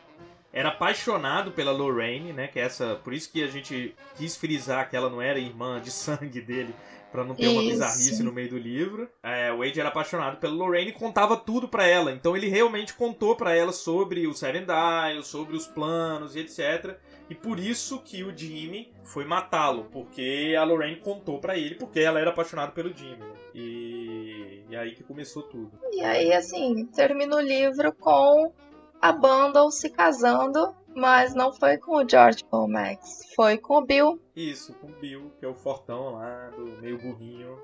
[0.53, 2.49] era apaixonado pela Lorraine, né?
[2.49, 2.97] Que é essa.
[2.97, 6.75] Por isso que a gente quis frisar que ela não era irmã de sangue dele,
[7.11, 7.73] pra não ter uma Isso.
[7.73, 9.09] bizarrice no meio do livro.
[9.23, 12.13] É, o Wade era apaixonado pela Lorraine e contava tudo pra ela.
[12.13, 16.97] Então ele realmente contou pra ela sobre o Seven Dials, sobre os planos e etc.
[17.31, 22.01] E por isso que o Jimmy foi matá-lo, porque a Lorraine contou pra ele, porque
[22.01, 23.25] ela era apaixonada pelo Jimmy.
[23.55, 25.73] E, e aí que começou tudo.
[25.93, 28.53] E aí, assim, termina o livro com
[29.01, 34.21] a Bundle se casando, mas não foi com o George Lomax, foi com o Bill.
[34.35, 37.59] Isso, com o Bill, que é o fortão lá, do meio burrinho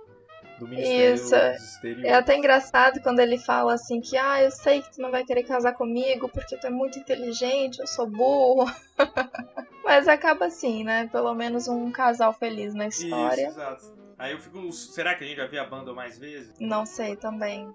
[0.59, 1.35] do Ministério Isso.
[1.35, 2.05] Exteriores.
[2.05, 5.25] É até engraçado quando ele fala assim que, ah, eu sei que tu não vai
[5.25, 8.67] querer casar comigo porque tu é muito inteligente, eu sou burro.
[9.85, 11.09] Mas acaba assim, né?
[11.09, 13.49] Pelo menos um casal feliz na Isso, história.
[13.49, 14.04] exato.
[14.19, 14.73] Aí eu fico.
[14.73, 16.59] Será que a gente já viu a banda mais vezes?
[16.61, 17.73] Não sei também.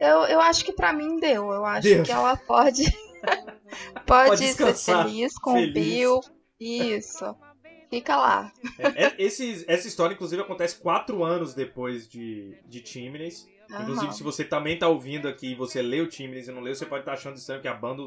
[0.00, 0.10] É.
[0.10, 1.50] Eu, eu acho que pra mim deu.
[1.50, 2.04] Eu acho Deu.
[2.04, 2.84] que ela pode.
[4.06, 5.70] pode, Pode ser feliz com feliz.
[5.70, 6.20] o Bill.
[6.60, 7.36] Isso.
[7.90, 8.52] Fica lá.
[8.78, 13.48] É, é, esse, essa história, inclusive, acontece quatro anos depois de, de Chimneys.
[13.70, 16.86] Inclusive, se você também tá ouvindo aqui e você leu Timeless e não leu, você
[16.86, 18.02] pode estar tá achando estranho que a banda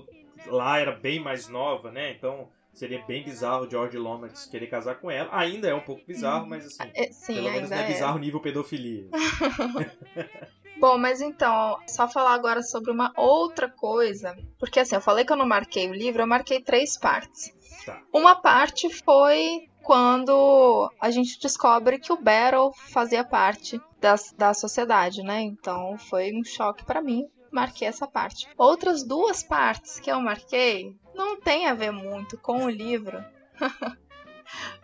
[0.48, 2.12] lá era bem mais nova, né?
[2.12, 5.30] Então seria bem bizarro George Lomax querer casar com ela.
[5.32, 8.20] Ainda é um pouco bizarro, mas assim, é, sim, pelo menos não é, é bizarro
[8.20, 9.08] nível pedofilia.
[10.80, 14.36] Bom, mas então, só falar agora sobre uma outra coisa.
[14.58, 17.54] Porque assim, eu falei que eu não marquei o livro, eu marquei três partes.
[17.86, 18.02] Tá.
[18.12, 25.22] Uma parte foi quando a gente descobre que o Battle fazia parte da, da sociedade,
[25.22, 25.42] né?
[25.42, 27.28] Então foi um choque para mim.
[27.52, 28.48] Marquei essa parte.
[28.58, 33.24] Outras duas partes que eu marquei não tem a ver muito com o livro.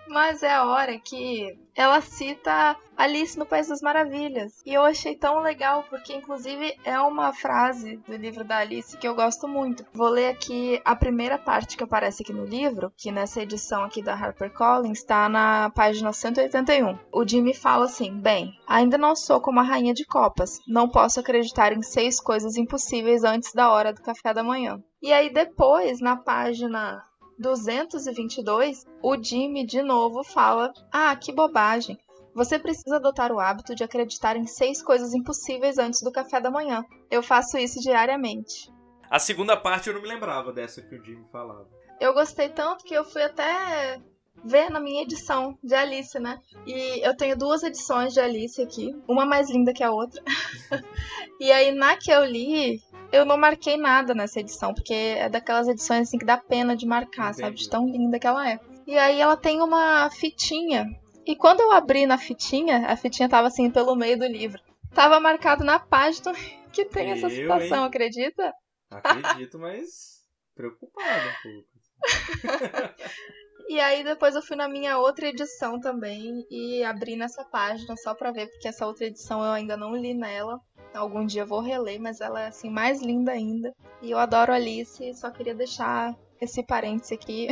[0.08, 4.62] Mas é a hora que ela cita Alice no País das Maravilhas.
[4.66, 9.08] E eu achei tão legal, porque inclusive é uma frase do livro da Alice que
[9.08, 9.86] eu gosto muito.
[9.94, 14.02] Vou ler aqui a primeira parte que aparece aqui no livro, que nessa edição aqui
[14.02, 16.98] da HarperCollins está na página 181.
[17.12, 20.60] O Jimmy fala assim: Bem, ainda não sou como a rainha de copas.
[20.68, 24.82] Não posso acreditar em seis coisas impossíveis antes da hora do café da manhã.
[25.02, 27.04] E aí depois, na página
[27.38, 31.98] 222, o Jimmy de novo fala: Ah, que bobagem.
[32.34, 36.52] Você precisa adotar o hábito de acreditar em seis coisas impossíveis antes do café da
[36.52, 36.86] manhã.
[37.10, 38.72] Eu faço isso diariamente.
[39.10, 41.68] A segunda parte eu não me lembrava dessa que o Jimmy falava.
[42.00, 44.00] Eu gostei tanto que eu fui até
[44.44, 46.40] ver na minha edição de Alice, né?
[46.66, 50.22] E eu tenho duas edições de Alice aqui, uma mais linda que a outra.
[51.40, 52.82] e aí na que eu li,
[53.12, 56.86] eu não marquei nada nessa edição, porque é daquelas edições assim que dá pena de
[56.86, 57.42] marcar, Entendi.
[57.42, 57.56] sabe?
[57.56, 58.60] De tão linda que ela é.
[58.86, 60.88] E aí ela tem uma fitinha.
[61.26, 64.62] E quando eu abri na fitinha, a fitinha tava assim pelo meio do livro.
[64.94, 66.34] Tava marcado na página
[66.72, 67.86] que tem eu, essa citação, hein?
[67.86, 68.54] acredita?
[68.90, 70.24] Acredito, mas
[70.56, 71.68] preocupado um pouco.
[73.70, 78.16] E aí depois eu fui na minha outra edição também e abri nessa página só
[78.16, 80.58] pra ver, porque essa outra edição eu ainda não li nela.
[80.94, 83.74] Algum dia eu vou reler, mas ela é assim mais linda ainda.
[84.02, 87.48] E eu adoro Alice, só queria deixar esse parêntese aqui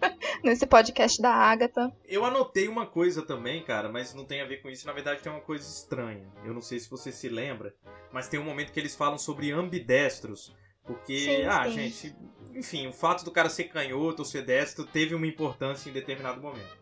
[0.42, 1.92] nesse podcast da Agatha.
[2.06, 4.86] Eu anotei uma coisa também, cara, mas não tem a ver com isso.
[4.86, 6.30] Na verdade, tem uma coisa estranha.
[6.44, 7.74] Eu não sei se você se lembra,
[8.12, 10.54] mas tem um momento que eles falam sobre ambidestros.
[10.84, 11.72] Porque, sim, ah, sim.
[11.72, 12.16] gente,
[12.54, 16.40] enfim, o fato do cara ser canhoto ou ser destro teve uma importância em determinado
[16.40, 16.78] momento.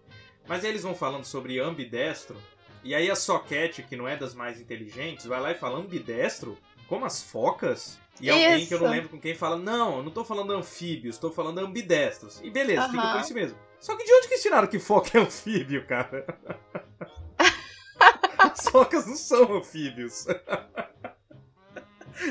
[0.46, 2.36] Mas aí eles vão falando sobre ambidestro,
[2.84, 6.56] e aí a Soquete, que não é das mais inteligentes, vai lá e fala ambidestro?
[6.86, 7.98] Como as focas?
[8.20, 11.18] E alguém que eu não lembro com quem fala, não, eu não tô falando anfíbios,
[11.18, 12.40] tô falando ambidestros.
[12.42, 12.90] E beleza, uhum.
[12.90, 13.58] fica por isso mesmo.
[13.78, 16.26] Só que de onde que tiraram que foca é anfíbio, cara?
[18.38, 20.26] As focas não são anfíbios.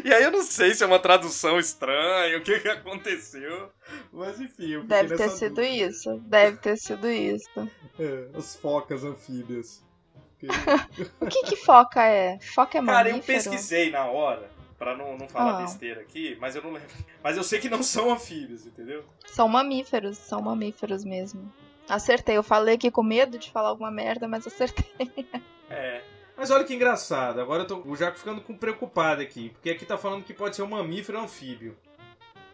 [0.04, 3.72] E aí eu não sei se é uma tradução estranha, o que que aconteceu.
[4.12, 4.82] Mas enfim.
[4.86, 5.68] Deve ter sido dúvida.
[5.70, 6.18] isso.
[6.26, 7.72] Deve ter sido isso.
[7.98, 9.87] É, as focas anfíbias.
[11.20, 12.40] o que que foca é?
[12.40, 13.10] Foca é mamífero?
[13.10, 15.62] Cara, eu pesquisei na hora, pra não, não falar ah.
[15.62, 16.90] besteira aqui, mas eu não lembro.
[17.24, 19.04] Mas eu sei que não são anfíbios, entendeu?
[19.26, 21.52] São mamíferos, são mamíferos mesmo.
[21.90, 24.86] Acertei, eu falei aqui com medo de falar alguma merda, mas acertei.
[25.70, 26.02] É,
[26.38, 29.86] mas olha que engraçado, agora eu tô o Jaco ficando com preocupado aqui, porque aqui
[29.86, 31.76] tá falando que pode ser um mamífero anfíbio.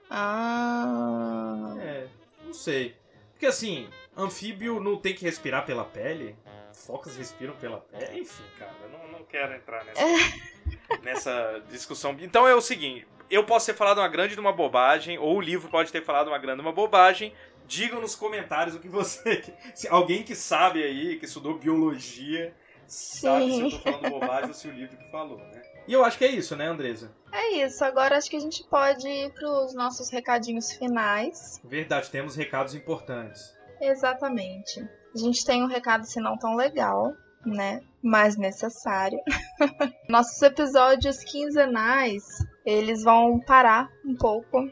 [0.09, 1.75] Ah.
[1.79, 2.07] É,
[2.43, 2.95] não sei.
[3.33, 6.35] Porque assim, anfíbio não tem que respirar pela pele?
[6.73, 8.21] Focas respiram pela pele?
[8.21, 10.97] Enfim, cara, não, não quero entrar nessa, é.
[11.01, 12.15] nessa discussão.
[12.19, 15.41] Então é o seguinte, eu posso ter falado uma grande de uma bobagem, ou o
[15.41, 17.33] livro pode ter falado uma grande de uma bobagem.
[17.65, 19.43] Digam nos comentários o que você.
[19.73, 22.53] Se alguém que sabe aí, que estudou biologia,
[22.85, 25.61] sabe se eu tô falando bobagem ou se o livro que falou, né?
[25.87, 27.11] E eu acho que é isso, né, Andresa?
[27.31, 27.83] É isso.
[27.83, 31.59] Agora acho que a gente pode ir pros nossos recadinhos finais.
[31.63, 33.53] Verdade, temos recados importantes.
[33.81, 34.87] Exatamente.
[35.13, 37.13] A gente tem um recado, se não tão legal,
[37.45, 37.81] né?
[38.01, 39.19] Mas necessário.
[40.09, 42.23] Nossos episódios quinzenais,
[42.65, 44.67] eles vão parar um pouco.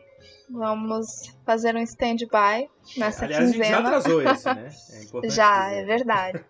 [0.49, 3.63] Vamos fazer um stand-by nessa Aliás, quinzena.
[3.63, 4.69] a gente já atrasou esse, né?
[5.23, 5.81] É já, dizer.
[5.81, 6.45] é verdade.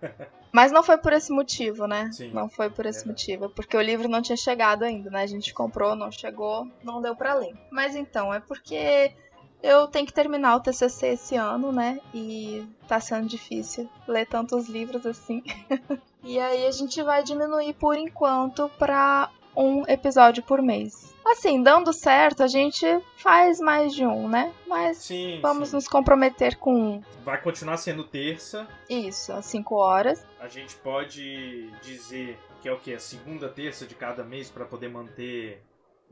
[0.52, 2.10] Mas não foi por esse motivo, né?
[2.12, 5.24] Sim, não foi por esse é motivo, porque o livro não tinha chegado ainda, né?
[5.24, 7.54] A gente comprou, não chegou, não deu para ler.
[7.72, 9.14] Mas então, é porque
[9.64, 12.00] eu tenho que terminar o TCC esse ano, né?
[12.14, 15.44] E tá sendo difícil ler tantos livros assim.
[16.24, 21.14] e aí a gente vai diminuir por enquanto para um episódio por mês.
[21.26, 24.54] Assim, dando certo, a gente faz mais de um, né?
[24.68, 25.76] Mas sim, vamos sim.
[25.76, 27.04] nos comprometer com um.
[27.24, 28.68] Vai continuar sendo terça.
[28.90, 30.26] Isso, às 5 horas.
[30.40, 32.94] A gente pode dizer que é o que?
[32.94, 35.62] A segunda terça de cada mês para poder manter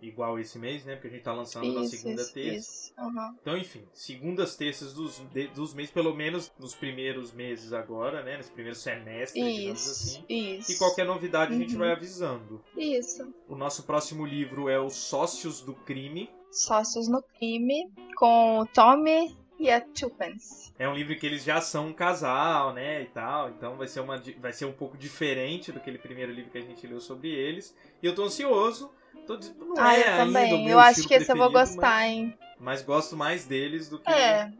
[0.01, 0.95] igual esse mês, né?
[0.95, 2.57] Porque a gente tá lançando isso, na segunda isso, terça.
[2.57, 2.93] Isso.
[2.99, 3.35] Uhum.
[3.41, 8.37] Então, enfim, segundas terças dos, de, dos meses, pelo menos nos primeiros meses agora, né?
[8.37, 10.25] Nos primeiros semestres, digamos Isso, assim.
[10.29, 10.71] isso.
[10.71, 11.79] E qualquer novidade a gente Uhum.
[11.79, 12.61] vai avisando.
[12.77, 13.33] Isso.
[13.47, 16.29] O nosso próximo livro é Os Sócios do Crime.
[16.51, 20.71] Sócios no crime com o Tommy e a Twopence.
[20.79, 23.49] É um livro que eles já são um casal, né, e tal.
[23.49, 26.61] Então vai ser, uma, vai ser um pouco diferente do aquele primeiro livro que a
[26.61, 27.75] gente leu sobre eles.
[28.01, 28.89] E eu tô ansioso.
[29.29, 30.67] Tô, dis- não Ah, é eu também.
[30.69, 32.37] Eu acho que esse eu vou gostar, mas, hein?
[32.59, 34.51] mas gosto mais deles do que É,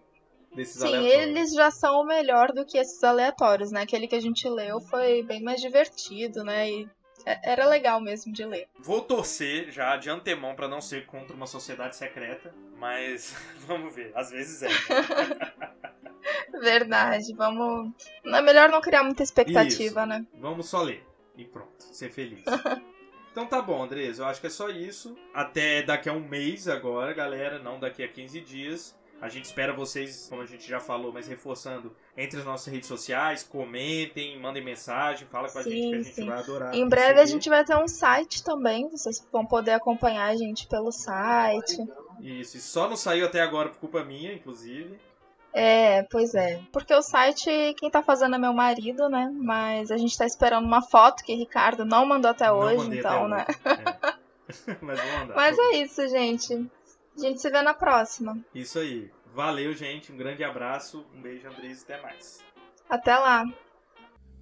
[0.54, 1.16] desses sim, aleatórios.
[1.28, 3.82] eles já são o melhor do que esses aleatórios, né?
[3.82, 6.70] Aquele que a gente leu foi bem mais divertido, né?
[6.70, 6.88] E
[7.26, 8.68] é- era legal mesmo de ler.
[8.78, 13.34] Vou torcer já de antemão pra não ser contra uma sociedade secreta, mas
[13.66, 14.12] vamos ver.
[14.14, 14.68] Às vezes é.
[14.68, 14.76] né?
[16.62, 17.92] Verdade, vamos.
[18.24, 20.06] É melhor não criar muita expectativa, Isso.
[20.06, 20.24] né?
[20.36, 21.04] Vamos só ler.
[21.36, 22.44] E pronto, ser feliz.
[23.40, 25.16] Então tá bom, Andres, eu acho que é só isso.
[25.34, 28.94] Até daqui a um mês agora, galera, não daqui a 15 dias.
[29.22, 32.90] A gente espera vocês, como a gente já falou, mas reforçando, entre as nossas redes
[32.90, 36.26] sociais, comentem, mandem mensagem, fala com a Sim, gente que a gente sim.
[36.26, 36.76] vai adorar.
[36.76, 40.68] Em breve a gente vai ter um site também, vocês vão poder acompanhar a gente
[40.68, 41.78] pelo site.
[42.20, 45.00] Isso, e só não saiu até agora por culpa minha, inclusive.
[45.54, 46.62] É, pois é.
[46.72, 49.32] Porque o site, quem tá fazendo é meu marido, né?
[49.34, 53.26] Mas a gente tá esperando uma foto que Ricardo não mandou até Não hoje, então,
[53.26, 53.46] até né?
[53.66, 53.80] hoje.
[54.70, 54.78] É.
[54.82, 55.36] mas vou mandar.
[55.36, 56.70] Mas é isso, gente.
[57.18, 58.38] A gente se vê na próxima.
[58.54, 59.12] Isso aí.
[59.34, 60.12] Valeu, gente.
[60.12, 61.06] Um grande abraço.
[61.16, 61.84] Um beijo, Andrés.
[61.84, 62.40] Até mais.
[62.90, 63.46] Até lá.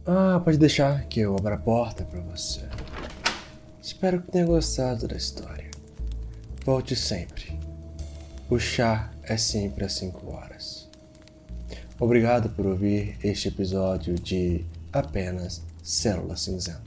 [0.05, 2.67] Ah, pode deixar que eu abra a porta pra você.
[3.81, 5.69] Espero que tenha gostado da história.
[6.63, 7.57] Volte sempre.
[8.49, 10.76] O chá é sempre às 5 horas.
[11.99, 16.86] Obrigado por ouvir este episódio de Apenas Células Cinzentas.